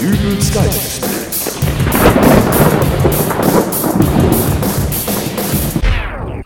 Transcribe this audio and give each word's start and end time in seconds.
Dübels 0.00 0.50
Geistesblitz. 0.54 1.58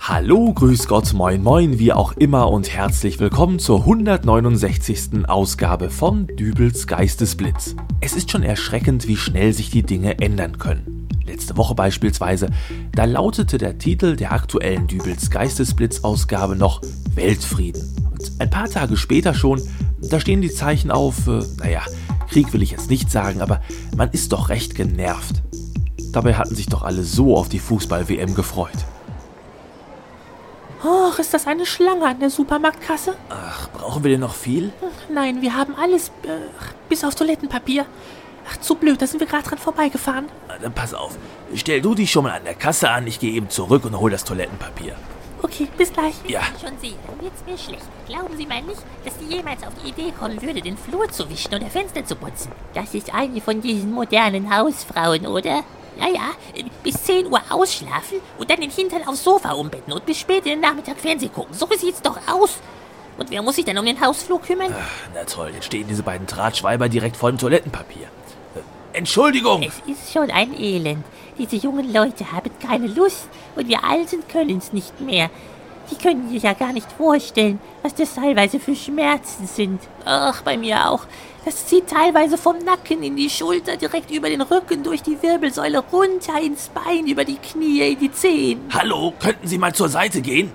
Hallo, 0.01 0.53
grüß 0.53 0.89
Gott, 0.89 1.13
moin 1.13 1.41
moin, 1.41 1.79
wie 1.79 1.93
auch 1.93 2.15
immer 2.15 2.51
und 2.51 2.75
herzlich 2.75 3.21
willkommen 3.21 3.61
zur 3.61 3.83
169. 3.83 5.29
Ausgabe 5.29 5.91
von 5.91 6.27
Dübels 6.27 6.89
Geistesblitz. 6.89 7.77
Es 8.01 8.15
ist 8.15 8.33
schon 8.33 8.43
erschreckend, 8.43 9.07
wie 9.07 9.17
schnell 9.17 9.53
sich 9.53 9.71
die 9.71 9.85
Dinge 9.85 10.19
ändern 10.19 10.59
können. 10.59 11.09
Letzte 11.25 11.57
Woche 11.57 11.77
beispielsweise, 11.77 12.49
da 12.91 13.05
lautete 13.05 13.59
der 13.59 13.79
Titel 13.79 14.17
der 14.17 14.33
aktuellen 14.33 14.89
Dübels 14.89 15.31
Geistesblitz-Ausgabe 15.31 16.57
noch 16.57 16.83
Weltfrieden. 17.15 17.83
Und 18.11 18.33
ein 18.41 18.51
paar 18.51 18.69
Tage 18.69 18.97
später 18.97 19.33
schon, 19.33 19.63
da 20.01 20.19
stehen 20.19 20.43
die 20.43 20.51
Zeichen 20.51 20.91
auf, 20.91 21.29
äh, 21.29 21.41
naja, 21.59 21.83
Krieg 22.29 22.53
will 22.53 22.63
ich 22.63 22.71
jetzt 22.71 22.91
nicht 22.91 23.11
sagen, 23.11 23.41
aber 23.41 23.61
man 23.97 24.11
ist 24.11 24.33
doch 24.33 24.49
recht 24.49 24.75
genervt. 24.75 25.43
Dabei 26.13 26.35
hatten 26.35 26.55
sich 26.55 26.67
doch 26.67 26.83
alle 26.83 27.03
so 27.03 27.37
auf 27.37 27.49
die 27.49 27.59
Fußball-WM 27.59 28.35
gefreut. 28.35 28.85
Och, 30.85 31.19
ist 31.19 31.33
das 31.33 31.47
eine 31.47 31.65
Schlange 31.65 32.07
an 32.07 32.21
der 32.21 32.31
Supermarktkasse? 32.31 33.17
Ach, 33.31 33.69
brauchen 33.71 34.05
wir 34.05 34.11
denn 34.11 34.21
noch 34.21 34.35
viel? 34.35 34.73
Nein, 35.13 35.41
wir 35.41 35.57
haben 35.57 35.75
alles, 35.75 36.09
äh, 36.25 36.37
bis 36.89 37.03
auf 37.05 37.15
Toilettenpapier. 37.15 37.87
Ach, 38.49 38.57
zu 38.59 38.75
blöd, 38.75 39.01
da 39.01 39.07
sind 39.07 39.21
wir 39.21 39.27
gerade 39.27 39.49
dran 39.49 39.59
vorbeigefahren. 39.59 40.27
Dann 40.61 40.73
pass 40.75 40.93
auf. 40.93 41.17
Stell 41.55 41.81
du 41.81 41.95
dich 41.95 42.11
schon 42.11 42.25
mal 42.25 42.33
an 42.33 42.45
der 42.45 42.55
Kasse 42.55 42.91
an, 42.91 43.07
ich 43.07 43.19
gehe 43.19 43.33
eben 43.33 43.49
zurück 43.49 43.85
und 43.87 43.99
hol 43.99 44.11
das 44.11 44.25
Toilettenpapier. 44.25 44.95
Okay, 45.55 45.69
bis 45.79 45.93
gleich. 45.93 46.15
Ja. 46.27 46.43
Schon 46.61 46.77
sehe, 46.81 46.95
dann 47.07 47.21
wird's 47.21 47.45
mir 47.47 47.57
schlecht. 47.57 47.87
Glauben 48.09 48.37
Sie 48.37 48.45
mal 48.45 48.61
nicht, 48.63 48.83
dass 49.05 49.17
die 49.19 49.33
jemals 49.37 49.63
auf 49.63 49.73
die 49.83 49.91
Idee 49.91 50.13
kommen 50.19 50.43
würde, 50.43 50.61
den 50.61 50.77
Flur 50.77 51.09
zu 51.11 51.31
wischen 51.31 51.55
oder 51.55 51.67
Fenster 51.67 52.05
zu 52.05 52.17
putzen. 52.17 52.51
Das 52.75 52.93
ist 52.93 53.15
eine 53.15 53.41
von 53.41 53.61
diesen 53.61 53.93
modernen 53.93 54.53
Hausfrauen, 54.53 55.29
oder? 55.29 55.63
Ja, 55.97 56.09
ja, 56.13 56.65
bis 56.83 57.05
10 57.05 57.27
Uhr 57.27 57.41
ausschlafen 57.51 58.19
und 58.37 58.51
dann 58.51 58.61
den 58.61 58.71
Hintern 58.71 59.07
aufs 59.07 59.23
Sofa 59.23 59.53
umbetten 59.53 59.93
und 59.93 60.05
bis 60.05 60.19
spät 60.19 60.45
in 60.45 60.55
den 60.55 60.61
Nachmittag 60.61 60.99
Fernsehen 60.99 61.33
gucken. 61.33 61.55
So 61.55 61.69
sieht's 61.79 62.03
doch 62.03 62.19
aus. 62.27 62.59
Und 63.17 63.31
wer 63.31 63.43
muss 63.43 63.55
sich 63.55 63.65
denn 63.65 63.79
um 63.79 63.87
den 63.87 64.01
Hausflur 64.01 64.43
kümmern? 64.43 64.75
Na 65.15 65.23
toll, 65.23 65.53
jetzt 65.55 65.67
stehen 65.67 65.87
diese 65.87 66.03
beiden 66.03 66.27
Drahtschweiber 66.27 66.89
direkt 66.89 67.17
vor 67.17 67.31
dem 67.31 67.39
Toilettenpapier. 67.39 68.09
Entschuldigung! 68.95 69.65
Es 69.65 69.83
ist 69.91 70.13
schon 70.13 70.31
ein 70.31 70.55
Elend. 70.59 71.05
Diese 71.37 71.57
jungen 71.57 71.93
Leute 71.93 72.31
haben 72.31 72.51
keine 72.65 72.87
Lust 72.87 73.29
und 73.57 73.67
wir 73.67 73.83
Alten 73.83 74.23
können's 74.29 74.73
nicht 74.73 75.01
mehr. 75.01 75.31
Die 75.91 75.97
können 75.97 76.31
sich 76.31 76.45
ja 76.45 76.53
gar 76.53 76.73
nicht 76.73 76.91
vorstellen, 76.93 77.59
was 77.83 77.95
das 77.95 78.15
teilweise 78.15 78.61
für 78.61 78.77
Schmerzen 78.77 79.49
sind. 79.49 79.81
Ach, 80.05 80.43
bei 80.43 80.57
mir 80.57 80.89
auch. 80.89 81.07
Das 81.45 81.67
zieht 81.67 81.89
teilweise 81.89 82.39
vom 82.39 82.59
Nacken 82.59 83.03
in 83.03 83.17
die 83.17 83.29
Schulter, 83.29 83.77
direkt 83.77 84.13
über 84.13 84.31
den 84.31 84.41
Rücken, 84.41 84.85
durch 84.85 85.03
die 85.03 85.21
Wirbelsäule, 85.21 85.83
runter 85.93 86.41
ins 86.41 86.71
Bein, 86.71 87.07
über 87.07 87.25
die 87.25 87.37
Knie, 87.37 87.93
in 87.93 87.99
die 87.99 88.13
Zehen. 88.13 88.61
Hallo, 88.73 89.13
könnten 89.21 89.47
Sie 89.47 89.59
mal 89.59 89.75
zur 89.75 89.89
Seite 89.89 90.23
gehen? 90.23 90.53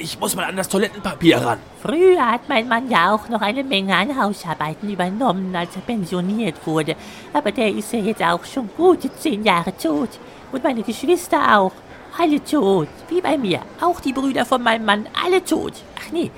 Ich 0.00 0.20
muss 0.20 0.36
mal 0.36 0.44
an 0.44 0.56
das 0.56 0.68
Toilettenpapier 0.68 1.38
ran. 1.38 1.58
Früher 1.82 2.24
hat 2.24 2.48
mein 2.48 2.68
Mann 2.68 2.88
ja 2.88 3.12
auch 3.12 3.28
noch 3.28 3.40
eine 3.40 3.64
Menge 3.64 3.96
an 3.96 4.20
Hausarbeiten 4.20 4.88
übernommen, 4.88 5.54
als 5.56 5.74
er 5.74 5.82
pensioniert 5.82 6.64
wurde. 6.64 6.94
Aber 7.32 7.50
der 7.50 7.68
ist 7.68 7.92
ja 7.92 7.98
jetzt 7.98 8.22
auch 8.22 8.44
schon 8.44 8.70
gute 8.76 9.12
zehn 9.16 9.44
Jahre 9.44 9.76
tot. 9.76 10.10
Und 10.52 10.62
meine 10.62 10.82
Geschwister 10.82 11.58
auch. 11.58 11.72
Alle 12.16 12.42
tot. 12.44 12.88
Wie 13.08 13.20
bei 13.20 13.36
mir. 13.36 13.60
Auch 13.80 13.98
die 13.98 14.12
Brüder 14.12 14.44
von 14.46 14.62
meinem 14.62 14.84
Mann, 14.84 15.08
alle 15.24 15.44
tot. 15.44 15.72
Ach 16.00 16.12
nee, 16.12 16.30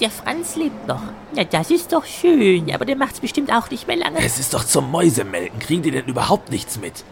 der 0.00 0.10
Franz 0.10 0.56
lebt 0.56 0.86
noch. 0.88 1.02
Na, 1.34 1.44
das 1.44 1.70
ist 1.70 1.92
doch 1.92 2.06
schön. 2.06 2.74
Aber 2.74 2.86
der 2.86 2.96
macht's 2.96 3.20
bestimmt 3.20 3.52
auch 3.52 3.70
nicht 3.70 3.86
mehr 3.86 3.96
lange. 3.96 4.18
Es 4.18 4.38
ist 4.38 4.54
doch 4.54 4.64
zum 4.64 4.90
Mäusemelken. 4.90 5.58
Kriegen 5.58 5.82
die 5.82 5.90
denn 5.90 6.06
überhaupt 6.06 6.50
nichts 6.50 6.78
mit? 6.78 7.04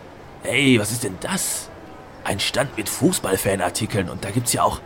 Hey, 0.45 0.81
was 0.81 0.93
ist 0.93 1.05
denn 1.05 1.19
das? 1.21 1.69
Ein 2.25 2.41
Stand 2.41 2.77
mit 2.79 2.89
Fußballfanartikeln 2.89 4.09
und 4.09 4.25
da 4.25 4.31
gibt's 4.31 4.55
ja 4.55 4.63
auch 4.63 4.81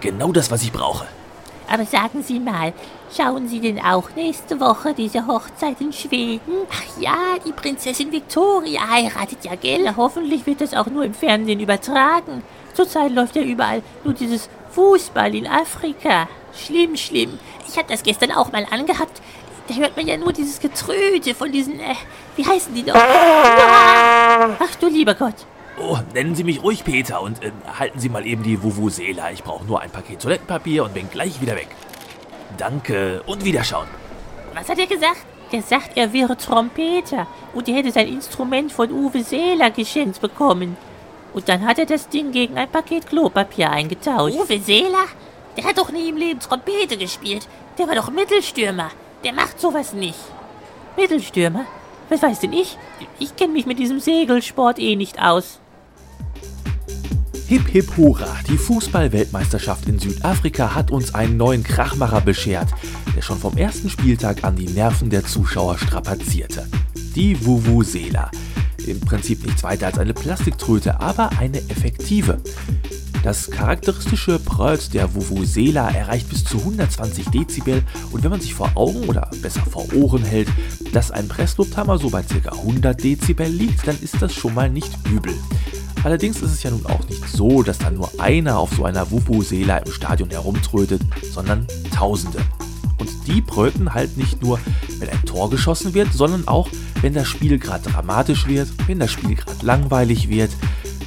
genau 0.00 0.32
das, 0.32 0.50
was 0.50 0.62
ich 0.62 0.72
brauche. 0.72 1.06
Aber 1.68 1.84
sagen 1.84 2.22
Sie 2.22 2.38
mal, 2.38 2.72
schauen 3.16 3.48
Sie 3.48 3.60
denn 3.60 3.80
auch 3.80 4.10
nächste 4.14 4.60
Woche 4.60 4.94
diese 4.94 5.26
Hochzeit 5.26 5.80
in 5.80 5.92
Schweden? 5.92 6.66
Ach 6.70 7.00
ja, 7.00 7.16
die 7.44 7.52
Prinzessin 7.52 8.12
Victoria 8.12 8.88
heiratet 8.88 9.44
ja, 9.44 9.56
gell? 9.56 9.94
Hoffentlich 9.96 10.46
wird 10.46 10.60
das 10.60 10.74
auch 10.74 10.86
nur 10.86 11.04
im 11.04 11.14
Fernsehen 11.14 11.60
übertragen. 11.60 12.42
Zurzeit 12.74 13.12
läuft 13.12 13.36
ja 13.36 13.42
überall 13.42 13.82
nur 14.04 14.14
dieses 14.14 14.48
Fußball 14.72 15.34
in 15.34 15.46
Afrika. 15.46 16.28
Schlimm, 16.54 16.96
schlimm. 16.96 17.38
Ich 17.66 17.76
habe 17.76 17.88
das 17.88 18.02
gestern 18.02 18.32
auch 18.32 18.52
mal 18.52 18.66
angehabt. 18.70 19.20
Da 19.68 19.74
hört 19.74 19.96
man 19.96 20.06
ja 20.06 20.16
nur 20.16 20.32
dieses 20.32 20.60
Getröte 20.60 21.34
von 21.34 21.50
diesen, 21.50 21.80
äh, 21.80 21.94
wie 22.36 22.46
heißen 22.46 22.72
die 22.72 22.84
noch? 22.84 22.94
Ach 22.94 24.74
du 24.78 24.86
lieber 24.86 25.14
Gott. 25.14 25.34
Oh, 25.78 25.98
nennen 26.14 26.34
Sie 26.34 26.44
mich 26.44 26.62
ruhig 26.62 26.84
Peter 26.84 27.20
und 27.20 27.42
äh, 27.42 27.52
halten 27.78 28.00
Sie 28.00 28.08
mal 28.08 28.26
eben 28.26 28.42
die 28.42 28.62
Vuvuzela. 28.62 29.30
Ich 29.30 29.44
brauche 29.44 29.64
nur 29.64 29.80
ein 29.82 29.90
Paket 29.90 30.22
Toilettenpapier 30.22 30.84
und 30.84 30.94
bin 30.94 31.10
gleich 31.10 31.40
wieder 31.40 31.54
weg. 31.54 31.68
Danke 32.56 33.22
und 33.26 33.44
Wiederschauen. 33.44 33.88
Was 34.54 34.68
hat 34.70 34.78
er 34.78 34.86
gesagt? 34.86 35.26
Der 35.52 35.62
sagt, 35.62 35.96
er 35.96 36.12
wäre 36.12 36.36
Trompeter 36.36 37.26
und 37.52 37.68
er 37.68 37.76
hätte 37.76 37.92
sein 37.92 38.08
Instrument 38.08 38.72
von 38.72 38.90
Uwe 38.90 39.22
Seeler 39.22 39.70
geschenkt 39.70 40.20
bekommen. 40.20 40.76
Und 41.34 41.48
dann 41.48 41.66
hat 41.66 41.78
er 41.78 41.86
das 41.86 42.08
Ding 42.08 42.32
gegen 42.32 42.56
ein 42.56 42.70
Paket 42.70 43.06
Klopapier 43.06 43.70
eingetauscht. 43.70 44.34
Uwe 44.36 44.58
Seeler? 44.58 45.04
Der 45.56 45.64
hat 45.64 45.76
doch 45.76 45.92
nie 45.92 46.08
im 46.08 46.16
Leben 46.16 46.40
Trompete 46.40 46.96
gespielt. 46.96 47.46
Der 47.76 47.86
war 47.86 47.94
doch 47.94 48.10
Mittelstürmer. 48.10 48.90
Der 49.22 49.34
macht 49.34 49.60
sowas 49.60 49.92
nicht. 49.92 50.18
Mittelstürmer? 50.96 51.66
Was 52.08 52.22
weiß 52.22 52.40
denn 52.40 52.54
ich? 52.54 52.78
Ich 53.18 53.36
kenne 53.36 53.52
mich 53.52 53.66
mit 53.66 53.78
diesem 53.78 54.00
Segelsport 54.00 54.78
eh 54.78 54.96
nicht 54.96 55.20
aus. 55.20 55.60
Hip 57.48 57.68
hip 57.68 57.96
hurra, 57.96 58.34
die 58.48 58.58
Fußball-Weltmeisterschaft 58.58 59.88
in 59.88 60.00
Südafrika 60.00 60.74
hat 60.74 60.90
uns 60.90 61.14
einen 61.14 61.36
neuen 61.36 61.62
Krachmacher 61.62 62.20
beschert, 62.20 62.68
der 63.14 63.22
schon 63.22 63.38
vom 63.38 63.56
ersten 63.56 63.88
Spieltag 63.88 64.42
an 64.42 64.56
die 64.56 64.66
Nerven 64.66 65.10
der 65.10 65.24
Zuschauer 65.24 65.78
strapazierte. 65.78 66.66
Die 67.14 67.46
Vuvuzela. 67.46 68.32
Im 68.84 68.98
Prinzip 68.98 69.46
nichts 69.46 69.62
weiter 69.62 69.86
als 69.86 69.98
eine 69.98 70.12
Plastiktröte, 70.12 70.98
aber 70.98 71.30
eine 71.38 71.58
effektive. 71.68 72.40
Das 73.22 73.48
charakteristische 73.48 74.40
Prölt 74.40 74.92
der 74.92 75.14
Vuvuzela 75.14 75.90
erreicht 75.90 76.28
bis 76.28 76.44
zu 76.44 76.58
120 76.58 77.26
Dezibel 77.28 77.84
und 78.10 78.24
wenn 78.24 78.30
man 78.30 78.40
sich 78.40 78.54
vor 78.54 78.72
Augen 78.74 79.08
oder 79.08 79.30
besser 79.40 79.62
vor 79.62 79.86
Ohren 79.94 80.24
hält, 80.24 80.48
dass 80.92 81.12
ein 81.12 81.28
Presslufthammer 81.28 81.98
so 81.98 82.10
bei 82.10 82.22
ca. 82.22 82.50
100 82.50 83.04
Dezibel 83.04 83.46
liegt, 83.46 83.86
dann 83.86 83.98
ist 84.00 84.20
das 84.20 84.34
schon 84.34 84.54
mal 84.54 84.68
nicht 84.68 84.90
übel. 85.12 85.34
Allerdings 86.06 86.40
ist 86.40 86.52
es 86.52 86.62
ja 86.62 86.70
nun 86.70 86.86
auch 86.86 87.04
nicht 87.08 87.28
so, 87.28 87.64
dass 87.64 87.78
dann 87.78 87.96
nur 87.96 88.08
einer 88.18 88.60
auf 88.60 88.72
so 88.76 88.84
einer 88.84 89.10
Vuvuzela 89.10 89.78
im 89.78 89.90
Stadion 89.90 90.30
herumtrötet, 90.30 91.02
sondern 91.32 91.66
Tausende. 91.92 92.38
Und 93.00 93.10
die 93.26 93.40
brüllen 93.40 93.92
halt 93.92 94.16
nicht 94.16 94.40
nur, 94.40 94.60
wenn 95.00 95.08
ein 95.08 95.24
Tor 95.24 95.50
geschossen 95.50 95.94
wird, 95.94 96.12
sondern 96.12 96.46
auch, 96.46 96.68
wenn 97.00 97.12
das 97.12 97.26
Spiel 97.26 97.58
gerade 97.58 97.90
dramatisch 97.90 98.46
wird, 98.46 98.68
wenn 98.86 99.00
das 99.00 99.10
Spiel 99.10 99.34
gerade 99.34 99.66
langweilig 99.66 100.28
wird, 100.28 100.52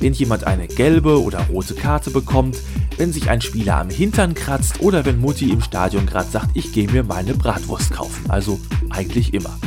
wenn 0.02 0.12
jemand 0.12 0.44
eine 0.44 0.68
gelbe 0.68 1.24
oder 1.24 1.48
rote 1.48 1.76
Karte 1.76 2.10
bekommt, 2.10 2.58
wenn 2.98 3.14
sich 3.14 3.30
ein 3.30 3.40
Spieler 3.40 3.78
am 3.78 3.90
Hintern 3.90 4.34
kratzt 4.34 4.82
oder 4.82 5.06
wenn 5.06 5.22
Mutti 5.22 5.50
im 5.50 5.62
Stadion 5.62 6.08
gerade 6.08 6.30
sagt, 6.30 6.50
ich 6.56 6.74
gehe 6.74 6.92
mir 6.92 7.06
meine 7.06 7.36
Bratwurst 7.36 7.92
kaufen. 7.92 8.30
Also 8.30 8.60
eigentlich 8.90 9.34
immer. 9.34 9.58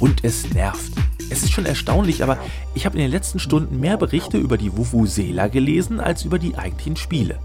Und 0.00 0.24
es 0.24 0.52
nervt. 0.54 0.94
Es 1.30 1.42
ist 1.42 1.52
schon 1.52 1.66
erstaunlich, 1.66 2.22
aber 2.24 2.38
ich 2.74 2.86
habe 2.86 2.96
in 2.96 3.02
den 3.02 3.10
letzten 3.10 3.38
Stunden 3.38 3.78
mehr 3.78 3.98
Berichte 3.98 4.38
über 4.38 4.56
die 4.56 4.76
Vuvuzela 4.76 5.46
gelesen 5.46 6.00
als 6.00 6.24
über 6.24 6.38
die 6.38 6.56
eigentlichen 6.56 6.96
Spiele. 6.96 7.38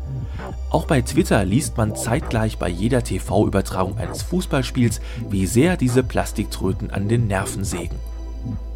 Auch 0.72 0.86
bei 0.86 1.02
Twitter 1.02 1.44
liest 1.46 1.78
man 1.78 1.96
zeitgleich 1.96 2.58
bei 2.58 2.70
jeder 2.70 3.04
TV-Übertragung 3.04 3.98
eines 3.98 4.24
Fußballspiels, 4.24 5.02
wie 5.30 5.46
sehr 5.46 5.78
diese 5.78 6.02
Plastiktröten 6.02 6.92
an 6.92 7.10
den 7.10 7.28
Nerven 7.28 7.66
sägen. 7.66 8.00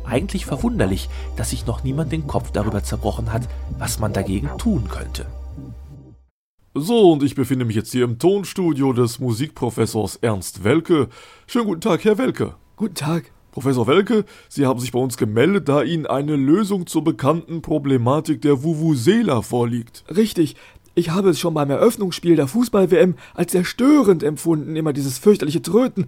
Eigentlich 0.04 0.46
verwunderlich, 0.46 1.10
dass 1.38 1.52
sich 1.52 1.66
noch 1.66 1.84
niemand 1.84 2.12
den 2.12 2.28
Kopf 2.28 2.52
darüber 2.52 2.84
zerbrochen 2.84 3.32
hat, 3.32 3.48
was 3.78 4.00
man 4.00 4.12
dagegen 4.12 4.50
tun 4.58 4.90
könnte. 4.90 5.26
So, 6.74 7.14
und 7.14 7.24
ich 7.24 7.36
befinde 7.36 7.66
mich 7.66 7.76
jetzt 7.76 7.92
hier 7.92 8.04
im 8.04 8.20
Tonstudio 8.20 8.94
des 8.94 9.20
Musikprofessors 9.20 10.18
Ernst 10.18 10.64
Welke. 10.64 11.08
Schönen 11.48 11.66
guten 11.66 11.82
Tag, 11.82 12.04
Herr 12.04 12.18
Welke. 12.18 12.56
Guten 12.76 12.96
Tag. 12.96 13.32
Professor 13.60 13.88
Welke, 13.88 14.24
Sie 14.48 14.66
haben 14.66 14.80
sich 14.80 14.94
bei 14.94 15.00
uns 15.00 15.18
gemeldet, 15.18 15.68
da 15.68 15.84
Ihnen 15.84 16.06
eine 16.06 16.38
Lösung 16.38 16.88
zur 16.88 17.04
bekannten 17.04 17.62
Problematik 17.62 18.42
der 18.42 18.64
Vuvuzela 18.64 19.42
vorliegt. 19.42 20.06
Richtig. 20.16 20.56
Ich 20.96 21.10
habe 21.10 21.32
es 21.32 21.42
schon 21.42 21.54
beim 21.54 21.70
Eröffnungsspiel 21.70 22.38
der 22.38 22.48
Fußball-WM 22.48 23.16
als 23.34 23.52
sehr 23.52 23.66
störend 23.66 24.24
empfunden, 24.24 24.78
immer 24.78 24.94
dieses 24.94 25.18
fürchterliche 25.18 25.62
Tröten. 25.62 26.06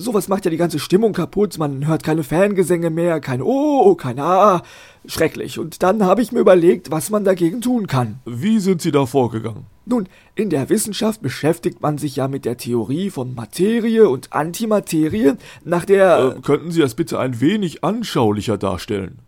Sowas 0.00 0.28
macht 0.28 0.44
ja 0.44 0.50
die 0.52 0.56
ganze 0.56 0.78
Stimmung 0.78 1.12
kaputt. 1.12 1.58
Man 1.58 1.84
hört 1.88 2.04
keine 2.04 2.22
Fangesänge 2.22 2.88
mehr, 2.88 3.18
kein 3.18 3.42
Oh, 3.42 3.96
kein 3.96 4.20
Ah. 4.20 4.62
Schrecklich. 5.06 5.58
Und 5.58 5.82
dann 5.82 6.04
habe 6.04 6.22
ich 6.22 6.30
mir 6.30 6.38
überlegt, 6.38 6.92
was 6.92 7.10
man 7.10 7.24
dagegen 7.24 7.60
tun 7.60 7.88
kann. 7.88 8.20
Wie 8.24 8.60
sind 8.60 8.80
Sie 8.80 8.92
da 8.92 9.06
vorgegangen? 9.06 9.66
Nun, 9.86 10.08
in 10.36 10.50
der 10.50 10.68
Wissenschaft 10.68 11.20
beschäftigt 11.20 11.82
man 11.82 11.98
sich 11.98 12.14
ja 12.14 12.28
mit 12.28 12.44
der 12.44 12.56
Theorie 12.56 13.10
von 13.10 13.34
Materie 13.34 14.08
und 14.08 14.32
Antimaterie, 14.32 15.32
nach 15.64 15.84
der. 15.84 16.36
Äh, 16.36 16.40
könnten 16.42 16.70
Sie 16.70 16.80
das 16.80 16.94
bitte 16.94 17.18
ein 17.18 17.40
wenig 17.40 17.82
anschaulicher 17.82 18.56
darstellen? 18.56 19.18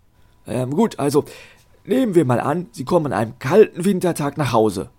Ähm, 0.46 0.70
gut, 0.70 1.00
also 1.00 1.24
nehmen 1.84 2.14
wir 2.14 2.24
mal 2.24 2.38
an, 2.38 2.66
Sie 2.70 2.84
kommen 2.84 3.06
an 3.06 3.12
einem 3.12 3.38
kalten 3.40 3.84
Wintertag 3.84 4.38
nach 4.38 4.52
Hause. 4.52 4.90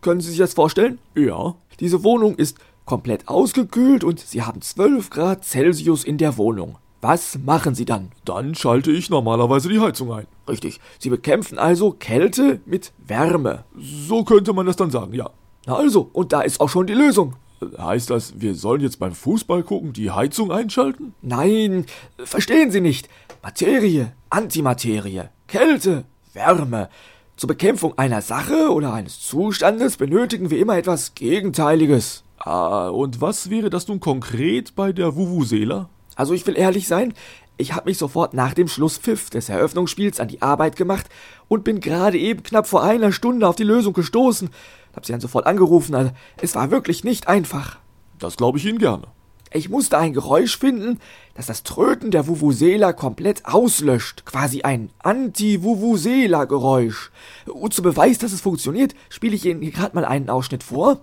Können 0.00 0.20
Sie 0.20 0.30
sich 0.30 0.38
das 0.38 0.54
vorstellen? 0.54 0.98
Ja. 1.14 1.54
Diese 1.78 2.02
Wohnung 2.02 2.34
ist 2.34 2.56
komplett 2.86 3.28
ausgekühlt 3.28 4.04
und 4.04 4.20
Sie 4.20 4.42
haben 4.42 4.62
12 4.62 5.10
Grad 5.10 5.44
Celsius 5.44 6.04
in 6.04 6.16
der 6.16 6.38
Wohnung. 6.38 6.78
Was 7.02 7.38
machen 7.38 7.74
Sie 7.74 7.84
dann? 7.84 8.10
Dann 8.24 8.54
schalte 8.54 8.90
ich 8.90 9.10
normalerweise 9.10 9.68
die 9.68 9.80
Heizung 9.80 10.12
ein. 10.12 10.26
Richtig. 10.48 10.80
Sie 10.98 11.10
bekämpfen 11.10 11.58
also 11.58 11.92
Kälte 11.92 12.60
mit 12.64 12.92
Wärme. 13.06 13.64
So 13.76 14.24
könnte 14.24 14.54
man 14.54 14.64
das 14.64 14.76
dann 14.76 14.90
sagen, 14.90 15.12
ja. 15.12 15.30
Na 15.66 15.76
also, 15.76 16.08
und 16.12 16.32
da 16.32 16.40
ist 16.40 16.60
auch 16.60 16.68
schon 16.68 16.86
die 16.86 16.94
Lösung. 16.94 17.34
Heißt 17.78 18.10
das, 18.10 18.40
wir 18.40 18.54
sollen 18.54 18.80
jetzt 18.80 18.98
beim 18.98 19.12
Fußball 19.12 19.62
gucken 19.62 19.92
die 19.92 20.10
Heizung 20.10 20.52
einschalten? 20.52 21.14
Nein, 21.22 21.86
verstehen 22.18 22.70
Sie 22.70 22.80
nicht. 22.80 23.08
Materie, 23.42 24.12
Antimaterie, 24.30 25.24
Kälte, 25.46 26.04
Wärme. 26.32 26.88
Zur 27.36 27.48
Bekämpfung 27.48 27.96
einer 27.98 28.22
Sache 28.22 28.70
oder 28.72 28.92
eines 28.92 29.20
Zustandes 29.20 29.96
benötigen 29.96 30.50
wir 30.50 30.58
immer 30.58 30.76
etwas 30.76 31.14
Gegenteiliges. 31.14 32.24
Ah, 32.46 32.88
und 32.90 33.20
was 33.20 33.50
wäre 33.50 33.70
das 33.70 33.88
nun 33.88 33.98
konkret 33.98 34.76
bei 34.76 34.92
der 34.92 35.16
Vuvuzela? 35.16 35.88
Also 36.14 36.32
ich 36.32 36.46
will 36.46 36.56
ehrlich 36.56 36.86
sein, 36.86 37.12
ich 37.56 37.72
habe 37.72 37.88
mich 37.88 37.98
sofort 37.98 38.34
nach 38.34 38.54
dem 38.54 38.68
Schlusspfiff 38.68 39.30
des 39.30 39.48
Eröffnungsspiels 39.48 40.20
an 40.20 40.28
die 40.28 40.42
Arbeit 40.42 40.76
gemacht 40.76 41.08
und 41.48 41.64
bin 41.64 41.80
gerade 41.80 42.18
eben 42.18 42.44
knapp 42.44 42.68
vor 42.68 42.84
einer 42.84 43.10
Stunde 43.10 43.48
auf 43.48 43.56
die 43.56 43.64
Lösung 43.64 43.94
gestoßen. 43.94 44.50
Hab 44.94 45.04
sie 45.04 45.12
dann 45.12 45.20
sofort 45.20 45.44
angerufen, 45.44 45.96
also 45.96 46.12
es 46.40 46.54
war 46.54 46.70
wirklich 46.70 47.02
nicht 47.02 47.26
einfach. 47.26 47.78
Das 48.20 48.36
glaube 48.36 48.58
ich 48.58 48.64
Ihnen 48.64 48.78
gerne. 48.78 49.08
Ich 49.52 49.68
musste 49.68 49.98
ein 49.98 50.12
Geräusch 50.12 50.56
finden, 50.56 51.00
das 51.34 51.46
das 51.46 51.64
Tröten 51.64 52.12
der 52.12 52.28
Vuvuzela 52.28 52.92
komplett 52.92 53.44
auslöscht. 53.46 54.24
Quasi 54.24 54.62
ein 54.62 54.90
Anti-Vuvuzela-Geräusch. 55.02 57.10
Und 57.46 57.74
zu 57.74 57.82
Beweis, 57.82 58.18
dass 58.18 58.30
es 58.32 58.40
funktioniert, 58.40 58.94
spiele 59.08 59.34
ich 59.34 59.44
Ihnen 59.46 59.62
hier 59.62 59.72
gerade 59.72 59.96
mal 59.96 60.04
einen 60.04 60.30
Ausschnitt 60.30 60.62
vor. 60.62 61.00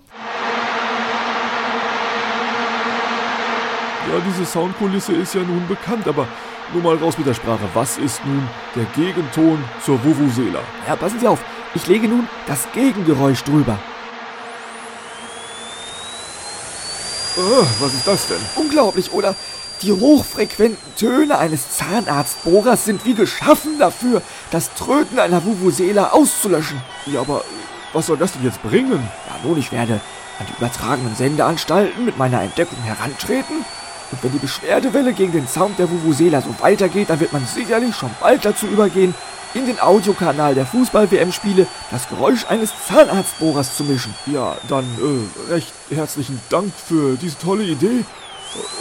Ja, 4.09 4.19
diese 4.27 4.45
Soundkulisse 4.45 5.13
ist 5.13 5.33
ja 5.33 5.41
nun 5.41 5.65
bekannt, 5.67 6.07
aber 6.07 6.27
nur 6.73 6.83
mal 6.83 6.97
raus 6.97 7.17
mit 7.17 7.25
der 7.25 7.33
Sprache. 7.33 7.67
Was 7.73 7.97
ist 7.97 8.23
nun 8.25 8.47
der 8.75 8.85
Gegenton 8.95 9.63
zur 9.83 10.03
Vuvuzela? 10.03 10.59
Ja, 10.87 10.95
passen 10.95 11.19
Sie 11.19 11.27
auf. 11.27 11.39
Ich 11.73 11.87
lege 11.87 12.07
nun 12.07 12.27
das 12.45 12.67
Gegengeräusch 12.73 13.43
drüber. 13.43 13.79
Oh, 17.37 17.65
was 17.79 17.93
ist 17.93 18.07
das 18.07 18.27
denn? 18.27 18.37
Unglaublich, 18.55 19.11
oder? 19.11 19.35
Die 19.81 19.91
hochfrequenten 19.91 20.95
Töne 20.95 21.37
eines 21.39 21.77
Zahnarztbohrers 21.77 22.85
sind 22.85 23.05
wie 23.05 23.15
geschaffen 23.15 23.79
dafür, 23.79 24.21
das 24.51 24.73
Tröten 24.75 25.17
einer 25.17 25.43
Vuvuzela 25.43 26.11
auszulöschen. 26.11 26.81
Ja, 27.07 27.21
aber 27.21 27.43
was 27.91 28.05
soll 28.05 28.17
das 28.17 28.33
denn 28.33 28.43
jetzt 28.43 28.61
bringen? 28.61 29.09
Ja, 29.27 29.47
nun, 29.47 29.57
ich 29.57 29.71
werde 29.71 29.99
an 30.39 30.45
die 30.47 30.57
übertragenen 30.57 31.15
Sendeanstalten 31.15 32.05
mit 32.05 32.17
meiner 32.17 32.41
Entdeckung 32.41 32.77
herantreten 32.83 33.65
und 34.13 34.23
wenn 34.23 34.31
die 34.31 34.37
Beschwerdewelle 34.37 35.11
gegen 35.13 35.31
den 35.31 35.47
Sound 35.47 35.79
der 35.79 35.89
Vuvuzela 35.89 36.39
so 36.39 36.53
weitergeht, 36.59 37.09
dann 37.09 37.19
wird 37.19 37.33
man 37.33 37.43
sicherlich 37.47 37.95
schon 37.95 38.11
bald 38.19 38.45
dazu 38.45 38.67
übergehen, 38.67 39.15
in 39.55 39.65
den 39.65 39.79
Audiokanal 39.79 40.53
der 40.53 40.67
Fußball-WM-Spiele 40.67 41.65
das 41.89 42.07
Geräusch 42.09 42.45
eines 42.47 42.71
Zahnarztbohrers 42.87 43.75
zu 43.75 43.83
mischen. 43.83 44.13
Ja, 44.27 44.55
dann 44.67 44.83
äh, 44.83 45.51
recht 45.51 45.73
herzlichen 45.89 46.39
Dank 46.49 46.71
für 46.75 47.15
diese 47.15 47.39
tolle 47.39 47.63
Idee. 47.63 48.05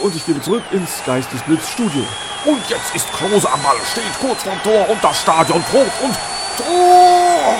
Und 0.03 0.15
ich 0.15 0.23
gebe 0.23 0.39
zurück 0.39 0.61
ins 0.71 1.03
Geistesblitz-Studio. 1.03 2.03
Und 2.45 2.61
jetzt 2.69 2.95
ist 2.95 3.11
Kruse 3.11 3.51
am 3.51 3.61
Ball, 3.63 3.77
steht 3.91 4.03
kurz 4.21 4.43
vorm 4.43 4.61
Tor 4.63 4.87
und 4.87 5.03
das 5.03 5.19
Stadion 5.19 5.63
tobt 5.71 6.03
und 6.03 6.13
Tor! 6.57 7.55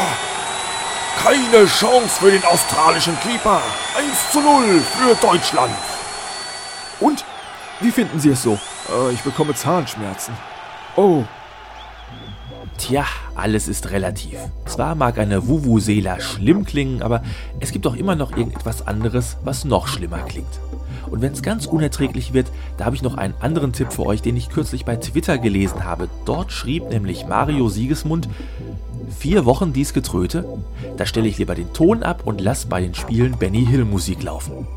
Keine 1.24 1.66
Chance 1.66 2.19
für 2.19 2.31
den 2.31 2.44
australischen 2.46 3.19
Keeper. 3.22 3.62
1 3.98 4.31
zu 4.31 4.42
0 4.42 4.80
für 4.80 5.16
Deutschland. 5.16 5.74
Und 7.00 7.26
wie 7.83 7.91
finden 7.91 8.19
Sie 8.19 8.30
es 8.30 8.41
so? 8.41 8.53
Äh, 8.89 9.13
ich 9.13 9.21
bekomme 9.21 9.53
Zahnschmerzen. 9.53 10.33
Oh, 10.95 11.24
Tja, 12.77 13.06
alles 13.35 13.68
ist 13.68 13.91
relativ. 13.91 14.38
Zwar 14.65 14.95
mag 14.95 15.19
eine 15.19 15.47
Vuvuzela 15.47 16.19
schlimm 16.19 16.65
klingen, 16.65 17.01
aber 17.01 17.21
es 17.59 17.71
gibt 17.71 17.85
auch 17.85 17.95
immer 17.95 18.15
noch 18.15 18.35
irgendetwas 18.35 18.88
anderes, 18.88 19.38
was 19.44 19.63
noch 19.63 19.88
schlimmer 19.88 20.19
klingt. 20.19 20.59
Und 21.09 21.21
wenn 21.21 21.33
es 21.33 21.44
ganz 21.44 21.65
unerträglich 21.65 22.33
wird, 22.33 22.47
da 22.77 22.85
habe 22.85 22.95
ich 22.95 23.03
noch 23.03 23.15
einen 23.15 23.35
anderen 23.39 23.74
Tipp 23.74 23.94
für 23.94 24.06
euch, 24.06 24.21
den 24.21 24.35
ich 24.35 24.50
kürzlich 24.50 24.85
bei 24.85 24.95
Twitter 24.95 25.38
gelesen 25.38 25.85
habe. 25.85 26.09
Dort 26.25 26.51
schrieb 26.51 26.89
nämlich 26.89 27.27
Mario 27.27 27.69
Siegesmund, 27.69 28.27
vier 29.18 29.45
Wochen 29.45 29.74
dies 29.74 29.94
Getröte, 29.94 30.45
da 30.97 31.06
stelle 31.06 31.27
ich 31.27 31.38
lieber 31.38 31.56
den 31.56 31.71
Ton 31.74 32.01
ab 32.01 32.24
und 32.25 32.41
lass 32.41 32.65
bei 32.65 32.81
den 32.81 32.95
Spielen 32.95 33.38
Benny 33.38 33.65
Hill 33.65 33.85
Musik 33.85 34.24
laufen. 34.24 34.68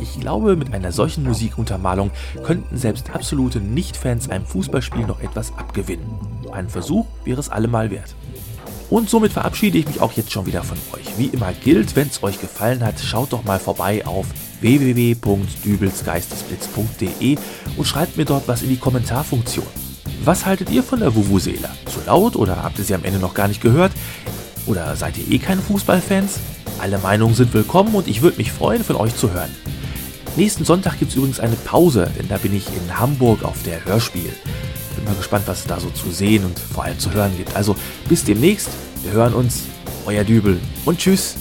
Ich 0.00 0.20
glaube, 0.20 0.56
mit 0.56 0.72
einer 0.74 0.92
solchen 0.92 1.24
Musikuntermalung 1.24 2.10
könnten 2.42 2.76
selbst 2.76 3.14
absolute 3.14 3.60
Nicht-Fans 3.60 4.28
einem 4.28 4.44
Fußballspiel 4.46 5.06
noch 5.06 5.20
etwas 5.20 5.56
abgewinnen. 5.56 6.06
Ein 6.52 6.68
Versuch 6.68 7.06
wäre 7.24 7.40
es 7.40 7.48
allemal 7.48 7.90
wert. 7.90 8.14
Und 8.90 9.08
somit 9.08 9.32
verabschiede 9.32 9.78
ich 9.78 9.86
mich 9.86 10.00
auch 10.00 10.12
jetzt 10.12 10.30
schon 10.30 10.46
wieder 10.46 10.62
von 10.62 10.78
euch. 10.92 11.04
Wie 11.16 11.26
immer 11.26 11.52
gilt, 11.52 11.96
wenn 11.96 12.06
es 12.08 12.22
euch 12.22 12.40
gefallen 12.40 12.84
hat, 12.84 13.00
schaut 13.00 13.32
doch 13.32 13.42
mal 13.44 13.58
vorbei 13.58 14.06
auf 14.06 14.26
www.dübelsgeistesblitz.de 14.60 17.38
und 17.76 17.84
schreibt 17.84 18.16
mir 18.16 18.24
dort 18.24 18.46
was 18.46 18.62
in 18.62 18.68
die 18.68 18.76
Kommentarfunktion. 18.76 19.66
Was 20.22 20.46
haltet 20.46 20.70
ihr 20.70 20.82
von 20.82 21.00
der 21.00 21.14
Vuvuzela? 21.14 21.70
Zu 21.86 22.00
laut 22.06 22.36
oder 22.36 22.62
habt 22.62 22.78
ihr 22.78 22.84
sie 22.84 22.94
am 22.94 23.04
Ende 23.04 23.18
noch 23.18 23.34
gar 23.34 23.48
nicht 23.48 23.60
gehört? 23.60 23.92
Oder 24.66 24.96
seid 24.96 25.18
ihr 25.18 25.30
eh 25.30 25.38
keine 25.38 25.60
Fußballfans? 25.60 26.38
Alle 26.78 26.98
Meinungen 26.98 27.34
sind 27.34 27.52
willkommen 27.52 27.94
und 27.94 28.08
ich 28.08 28.22
würde 28.22 28.38
mich 28.38 28.52
freuen, 28.52 28.84
von 28.84 28.96
euch 28.96 29.14
zu 29.16 29.32
hören. 29.32 29.50
Nächsten 30.36 30.64
Sonntag 30.64 30.98
gibt 30.98 31.12
es 31.12 31.16
übrigens 31.16 31.38
eine 31.38 31.54
Pause, 31.54 32.10
denn 32.18 32.26
da 32.26 32.38
bin 32.38 32.56
ich 32.56 32.66
in 32.66 32.98
Hamburg 32.98 33.44
auf 33.44 33.62
der 33.62 33.84
Hörspiel. 33.84 34.32
Bin 34.96 35.04
mal 35.04 35.14
gespannt, 35.14 35.44
was 35.46 35.60
es 35.60 35.66
da 35.66 35.78
so 35.78 35.90
zu 35.90 36.10
sehen 36.10 36.44
und 36.44 36.58
vor 36.58 36.82
allem 36.82 36.98
zu 36.98 37.12
hören 37.12 37.36
gibt. 37.36 37.54
Also 37.54 37.76
bis 38.08 38.24
demnächst, 38.24 38.70
wir 39.04 39.12
hören 39.12 39.32
uns, 39.32 39.62
euer 40.06 40.24
Dübel 40.24 40.58
und 40.84 40.98
tschüss. 40.98 41.36